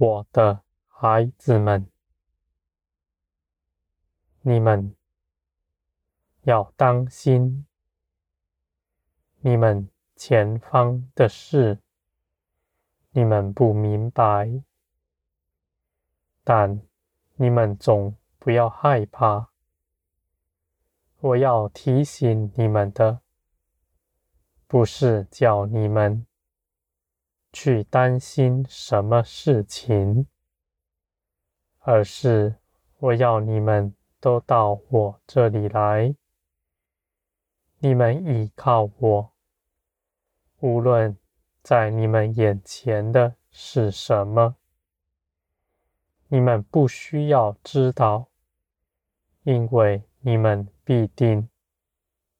[0.00, 1.90] 我的孩子们，
[4.42, 4.94] 你们
[6.42, 7.66] 要当心，
[9.40, 11.80] 你们前方的事，
[13.10, 14.62] 你们不明白，
[16.44, 16.80] 但
[17.34, 19.50] 你们总不要害怕。
[21.18, 23.20] 我要提醒你们的，
[24.68, 26.24] 不是叫你们
[27.52, 30.26] 去担心什么事情，
[31.80, 32.56] 而是
[32.98, 36.14] 我要你们都到我这里来。
[37.78, 39.32] 你们依靠我，
[40.60, 41.16] 无论
[41.62, 44.56] 在你们眼前的是什么，
[46.28, 48.28] 你们不需要知道，
[49.42, 50.68] 因为你们。
[50.88, 51.50] 必定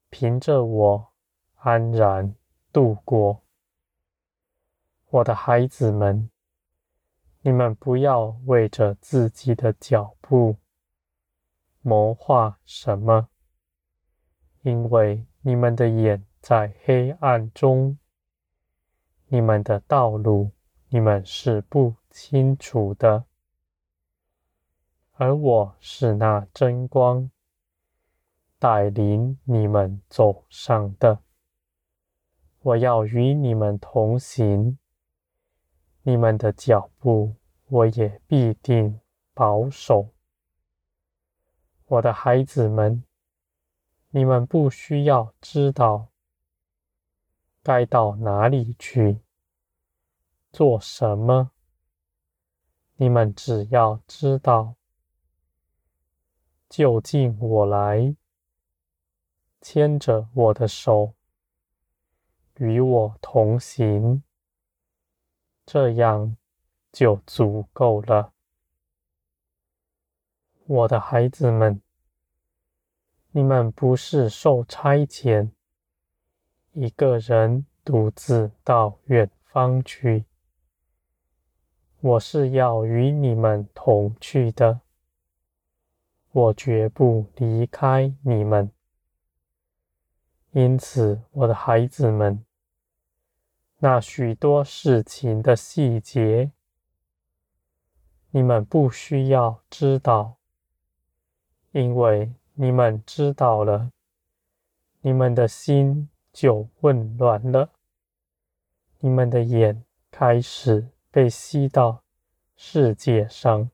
[0.08, 1.12] 凭着我
[1.56, 2.34] 安然
[2.72, 3.42] 度过，
[5.10, 6.28] 我的孩子们，
[7.40, 10.56] 你们不要为着自己的脚步
[11.80, 13.28] 谋划什么，
[14.60, 17.98] 因为你们的眼在黑暗中，
[19.28, 20.50] 你们的道路
[20.90, 23.24] 你们是不清楚的，
[25.12, 27.30] 而我是那真光。
[28.58, 31.20] 带领你们走上的，
[32.60, 34.76] 我要与你们同行，
[36.08, 38.98] 你们的脚步我也必定
[39.34, 40.14] 保守。
[41.84, 43.04] 我的孩子们，
[44.08, 46.08] 你们不需要知道
[47.62, 49.20] 该到哪里去
[50.50, 51.50] 做什么，
[52.96, 54.76] 你们只要知道，
[56.70, 58.16] 就近我来。
[59.60, 61.12] 牵着我的手，
[62.54, 64.22] 与我同行，
[65.70, 66.34] 这样
[66.90, 68.32] 就足够了。
[70.64, 71.82] 我的孩子们，
[73.32, 75.50] 你们不是受差遣，
[76.72, 80.24] 一个人独自到远方去。
[82.00, 84.80] 我是要与你们同去的，
[86.32, 88.72] 我绝不离开你们。
[90.52, 92.42] 因此，我的孩子们，
[93.80, 96.50] 那许多事情的细节，
[98.30, 100.36] 你们不需要知道，
[101.70, 103.92] 因为你们知道了，
[105.00, 107.70] 你们的心就混乱了，
[108.98, 112.02] 你们的眼开始被吸到
[112.56, 113.70] 世界上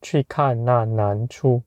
[0.00, 1.62] 去看那难处，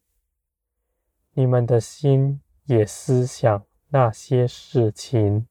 [1.31, 3.65] 你们的心也思想。
[3.89, 5.47] 那些事情，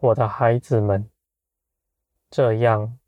[0.00, 1.10] 我的孩子们，
[2.30, 2.98] 这样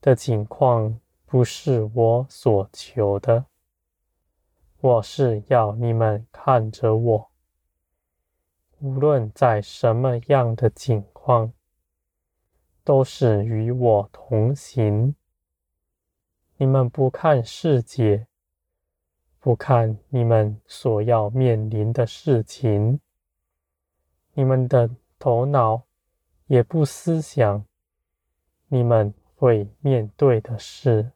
[0.00, 3.46] 的情况不是我所求的。
[4.80, 7.30] 我是要你们看着我，
[8.78, 11.52] 无论在什么样的境况，
[12.84, 15.16] 都是与我同行。
[16.58, 18.28] 你们不看世界。
[19.40, 23.00] 不看你们所要面临的事情，
[24.34, 25.84] 你们的头脑
[26.50, 27.64] 也不思想
[28.66, 31.12] 你们会面对的事。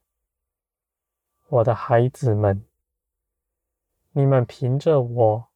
[1.49, 2.65] 我的孩子们，
[4.12, 5.49] 你们凭着我，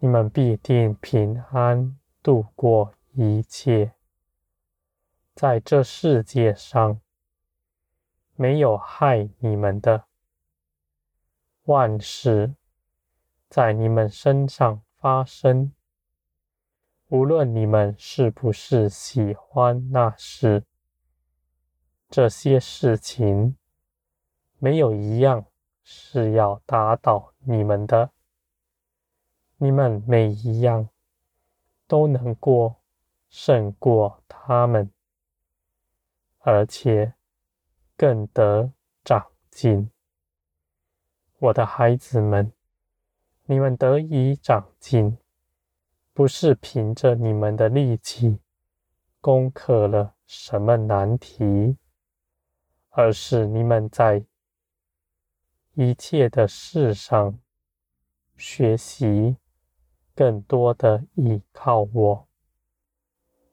[0.00, 3.94] 你们必定平安度过一切。
[5.34, 7.00] 在这世界上，
[8.34, 10.04] 没有害你们的。
[11.62, 12.54] 万事
[13.48, 15.72] 在你们身上发生，
[17.08, 20.64] 无论你们是不是喜欢那事，
[22.08, 23.56] 这些事情
[24.58, 25.46] 没有一样
[25.84, 28.10] 是要打倒你们的。
[29.58, 30.88] 你们每一样
[31.86, 32.76] 都能过，
[33.28, 34.90] 胜过他们，
[36.40, 37.14] 而且
[37.96, 38.72] 更得
[39.04, 39.88] 长进。
[41.38, 42.52] 我的孩子们，
[43.44, 45.16] 你们得以长进，
[46.16, 48.40] 不是凭着你们的力气
[49.20, 51.76] 攻克了什么难题，
[52.88, 54.24] 而是你们在
[55.74, 57.38] 一切的事上
[58.34, 59.36] 学习
[60.14, 62.26] 更多的依靠我。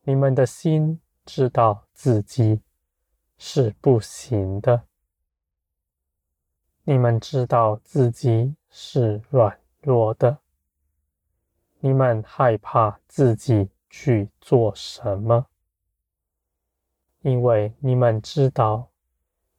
[0.03, 2.61] 你们的心知道自己
[3.37, 4.87] 是不行的。
[6.83, 10.42] 你们知道自己是软弱的，
[11.85, 15.47] 你们害怕自己去做什么，
[17.19, 18.89] 因为你们知道，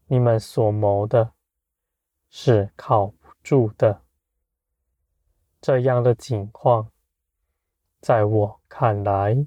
[0.06, 1.34] 你们所谋的
[2.30, 4.00] 是靠不住的。
[5.60, 6.90] 这样的情况，
[8.00, 9.46] 在我看来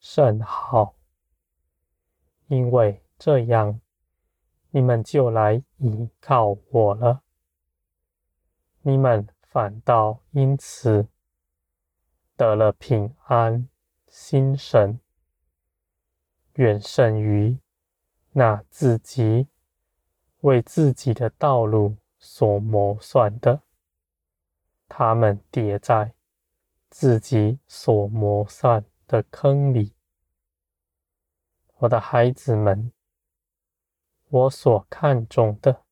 [0.00, 0.96] 甚好，
[2.48, 3.80] 因为这样，
[4.70, 7.22] 你们就来倚靠我了。
[8.80, 11.06] 你们反倒因此
[12.42, 13.68] 得了平安
[14.08, 14.98] 心神，
[16.54, 17.56] 远胜于
[18.32, 19.46] 那自己
[20.40, 23.62] 为自己的道路所谋算的。
[24.88, 26.14] 他们跌在
[26.90, 29.94] 自己所谋算的坑里。
[31.76, 32.90] 我的孩子们，
[34.30, 35.84] 我所看重的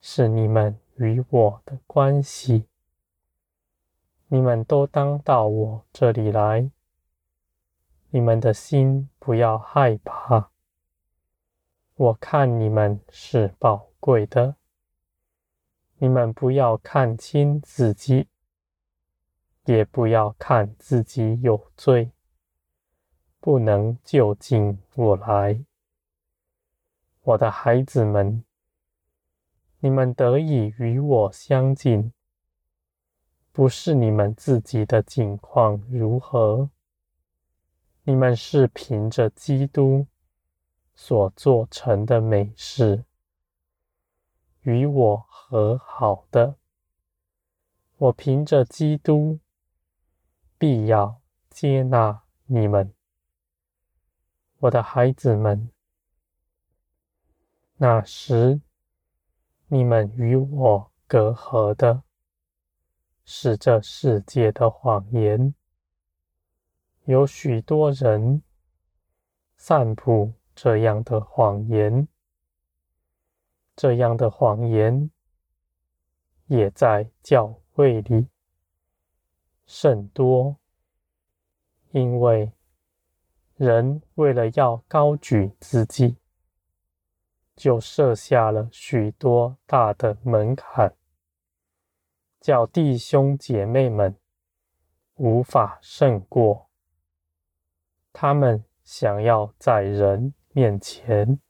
[0.00, 2.66] 是你们与我的关系。
[4.28, 6.68] 你们都当到我这里来，
[8.10, 10.50] 你们的心不要害怕。
[11.94, 14.56] 我看你们是宝贵的。
[15.98, 18.28] 你们不要看轻自己，
[19.64, 22.10] 也不要看自己有罪，
[23.40, 25.64] 不能就近我来。
[27.22, 28.44] 我的孩子们，
[29.78, 32.12] 你们得以与我相近，
[33.56, 36.68] 不是你们自己的境况如何，
[38.02, 40.06] 你们是凭着基督
[40.94, 43.06] 所做成的美事。
[44.60, 46.56] 与我和好的，
[47.96, 49.40] 我凭着基督
[50.58, 52.92] 必要接纳你们，
[54.58, 55.70] 我的孩子们。
[57.78, 58.60] 那时
[59.68, 62.02] 你们与我隔阂的，
[63.26, 65.54] 是这世界的谎言。
[67.04, 68.42] 有许多人
[69.58, 72.08] 散布这样的谎言。
[73.76, 75.10] 这样的谎言
[76.46, 78.26] 也在教会里
[79.66, 80.56] 甚多，
[81.90, 82.50] 因为
[83.56, 86.16] 人为了要高举自己，
[87.54, 90.95] 就设下了许多大的门槛，
[92.46, 94.16] 叫弟兄姐妹们
[95.16, 96.68] 无法胜过。
[98.12, 101.40] 他们想要在人面前。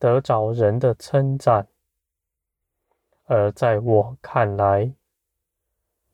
[0.00, 1.68] 得着人的称赞，
[3.26, 4.92] 而在我看来，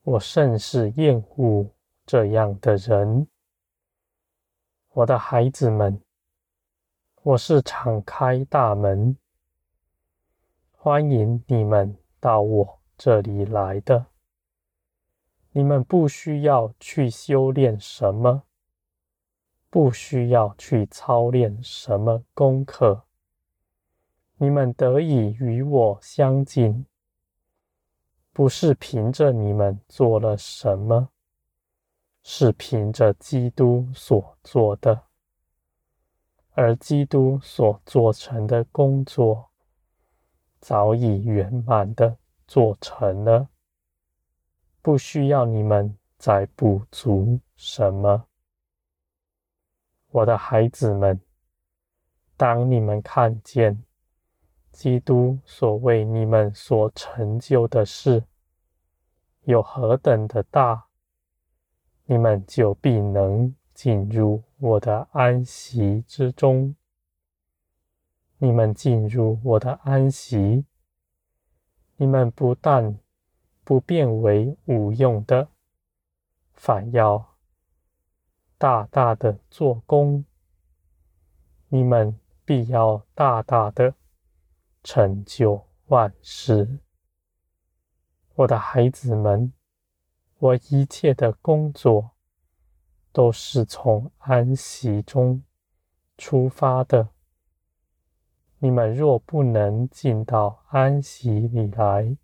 [0.02, 1.70] 我甚是厌恶
[2.04, 3.26] 这样的人。
[4.90, 6.02] 我的孩子们，
[7.22, 9.16] 我是敞开大门，
[10.72, 14.06] 欢迎你们到我这里来的。
[15.52, 18.42] 你们不需要去修炼什么，
[19.70, 23.04] 不需要去操练什么功课。
[24.36, 26.84] 你们得以与我相近，
[28.32, 31.08] 不是凭着你们做了什么，
[32.22, 35.04] 是凭着基督所做的，
[36.52, 39.50] 而基督所做成的工作，
[40.60, 43.48] 早已圆满的做成了，
[44.82, 48.26] 不需要你们再补足什么。
[50.08, 51.20] 我的孩子们，
[52.36, 53.82] 当你们看见。
[54.72, 58.24] 基督所为你们所成就的事
[59.44, 60.88] 有何等的大，
[62.04, 66.76] 你们就必能进入我的安息之中。
[68.36, 70.66] 你们进入我的安息，
[71.96, 72.98] 你们不但
[73.64, 75.48] 不变为无用的，
[76.54, 77.36] 反要
[78.58, 80.24] 大大的做工。
[81.68, 83.94] 你们必要大大的。
[84.88, 86.78] 成就万事，
[88.36, 89.52] 我的孩子们，
[90.38, 92.12] 我一切的工作
[93.10, 95.42] 都是从安息中
[96.16, 97.08] 出发的。
[98.58, 102.16] 你们若不能进到安息里来，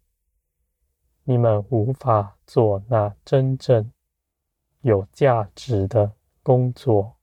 [1.24, 3.92] 你们无法做那真正
[4.80, 6.12] 有价值的
[6.42, 7.16] 工作。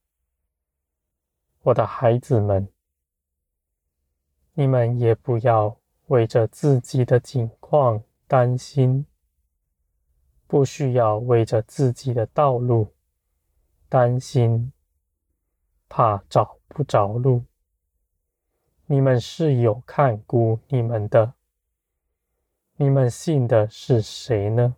[1.61, 2.67] 我的孩子们。
[4.53, 9.05] 你们也不要为着自己的境况担心，
[10.47, 12.93] 不需要为着自己的道路
[13.87, 14.73] 担心，
[15.87, 17.45] 怕找不着路。
[18.91, 21.35] 你们是有看顾你们的，
[22.75, 24.77] 你们信的是谁呢？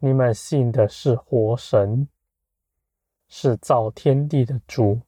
[0.00, 2.08] 你们信的是活神，
[3.28, 5.00] 是造天地的主，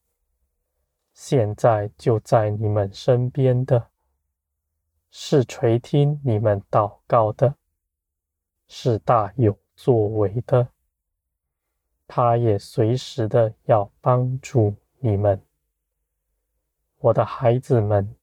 [1.13, 3.89] 现在就在你们身边的，
[5.11, 7.57] 是垂听你们祷告的，
[8.69, 10.69] 是大有作为的。
[12.07, 15.43] 他也随时的要帮助你们，
[17.01, 18.17] 我的孩子们，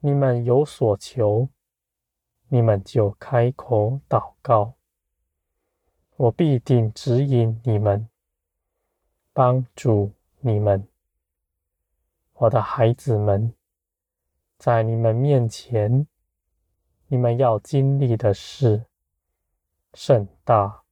[0.00, 1.50] 你们有所求，
[2.48, 4.76] 你们就开口祷告，
[6.16, 8.08] 我必定指引你们，
[9.34, 10.88] 帮助你们。
[12.32, 13.52] 我的孩子们，
[14.56, 16.06] 在你们面前，
[17.08, 18.86] 你们要经历的事
[19.92, 20.82] 甚大，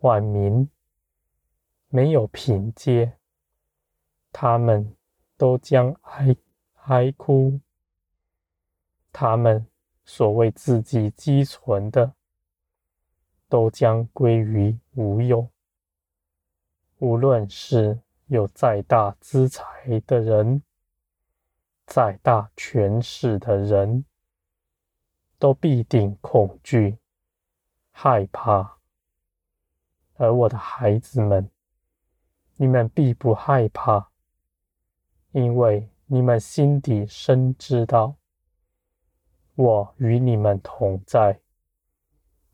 [0.00, 0.70] 万民
[1.88, 3.18] 没有凭借，
[4.32, 4.95] 他们
[5.36, 6.36] 都将哀
[6.84, 7.60] 哀哭，
[9.12, 9.66] 他们
[10.04, 12.14] 所谓自己积存的，
[13.48, 15.48] 都将归于无有，
[16.98, 18.00] 无论是。
[18.28, 20.60] 有再大资财的人，
[21.86, 24.04] 再大权势的人，
[25.38, 26.98] 都必定恐惧、
[27.92, 28.78] 害怕。
[30.16, 31.48] 而我的孩子们，
[32.56, 34.10] 你们必不害怕，
[35.36, 38.16] 因为你们心底深知道，
[39.54, 41.38] 我与你们同在，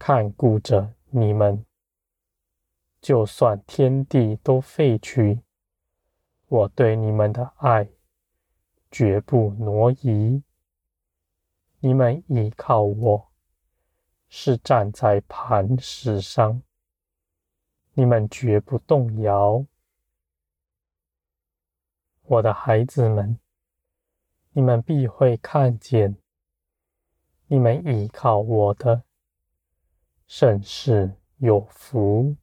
[0.01, 1.65] 看顾着你们。
[3.01, 5.43] 就算天地都废去。
[6.49, 7.89] 我对你们的爱
[8.91, 10.43] 绝不挪移。
[11.79, 13.29] 你们依靠我，
[14.29, 16.61] 是站在磐石上，
[17.93, 19.65] 你们绝不动摇。
[22.25, 23.39] 我的孩子们，
[24.53, 26.17] 你们必会看见，
[27.47, 29.03] 你们依靠我的，
[30.27, 32.37] 甚是有福。